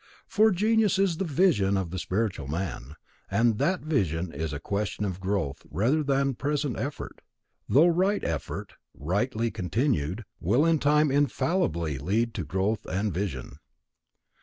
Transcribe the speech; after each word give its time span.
For 0.25 0.49
genius 0.49 0.97
is 0.97 1.17
the 1.17 1.25
vision 1.25 1.77
of 1.77 1.91
the 1.91 1.99
spiritual 1.99 2.47
man, 2.47 2.95
and 3.29 3.59
that 3.59 3.81
vision 3.81 4.31
is 4.33 4.51
a 4.51 4.59
question 4.59 5.05
of 5.05 5.19
growth 5.19 5.63
rather 5.69 6.01
than 6.01 6.33
present 6.33 6.75
effort; 6.79 7.21
though 7.69 7.85
right 7.85 8.23
effort, 8.23 8.73
rightly 8.95 9.51
continued, 9.51 10.25
will 10.39 10.65
in 10.65 10.79
time 10.79 11.11
infallibly 11.11 11.99
lead 11.99 12.33
to 12.33 12.43
growth 12.43 12.83
and 12.87 13.13
vision. 13.13 13.59